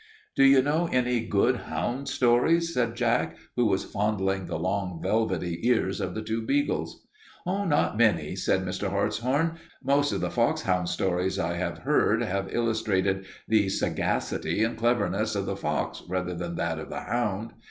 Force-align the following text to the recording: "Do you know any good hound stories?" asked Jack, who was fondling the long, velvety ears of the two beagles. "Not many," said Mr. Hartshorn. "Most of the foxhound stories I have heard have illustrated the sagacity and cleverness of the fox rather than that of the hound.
"Do 0.35 0.43
you 0.43 0.63
know 0.63 0.89
any 0.91 1.19
good 1.23 1.55
hound 1.57 2.07
stories?" 2.09 2.75
asked 2.75 2.95
Jack, 2.95 3.37
who 3.55 3.67
was 3.67 3.83
fondling 3.85 4.47
the 4.47 4.57
long, 4.57 4.99
velvety 4.99 5.59
ears 5.69 6.01
of 6.01 6.15
the 6.15 6.23
two 6.23 6.41
beagles. 6.41 7.05
"Not 7.45 7.99
many," 7.99 8.35
said 8.35 8.65
Mr. 8.65 8.89
Hartshorn. 8.89 9.59
"Most 9.83 10.11
of 10.11 10.19
the 10.19 10.31
foxhound 10.31 10.89
stories 10.89 11.37
I 11.37 11.53
have 11.57 11.77
heard 11.77 12.23
have 12.23 12.49
illustrated 12.51 13.27
the 13.47 13.69
sagacity 13.69 14.63
and 14.63 14.75
cleverness 14.75 15.35
of 15.35 15.45
the 15.45 15.55
fox 15.55 16.01
rather 16.09 16.33
than 16.33 16.55
that 16.55 16.79
of 16.79 16.89
the 16.89 17.01
hound. 17.01 17.53